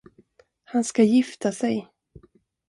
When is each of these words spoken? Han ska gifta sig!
Han 0.63 0.83
ska 0.83 1.03
gifta 1.03 1.51
sig! 1.51 1.87